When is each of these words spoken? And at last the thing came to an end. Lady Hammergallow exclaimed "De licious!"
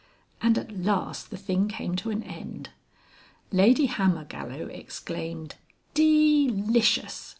And 0.41 0.57
at 0.57 0.75
last 0.75 1.29
the 1.29 1.37
thing 1.37 1.67
came 1.67 1.95
to 1.97 2.09
an 2.09 2.23
end. 2.23 2.71
Lady 3.51 3.85
Hammergallow 3.87 4.67
exclaimed 4.69 5.57
"De 5.93 6.49
licious!" 6.49 7.29